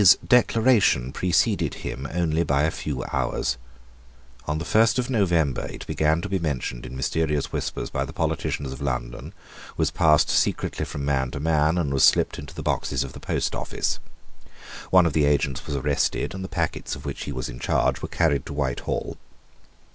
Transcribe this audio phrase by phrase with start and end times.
[0.01, 3.57] His Declaration preceded him only by a few hours.
[4.47, 8.11] On the first of November it began to be mentioned in mysterious whispers by the
[8.11, 9.31] politicians of London,
[9.77, 13.19] was passed secretly from man to man, and was slipped into the boxes of the
[13.19, 13.99] post office.
[14.89, 18.01] One of the agents was arrested, and the packets of which he was in charge
[18.01, 19.17] were carried to Whitehall.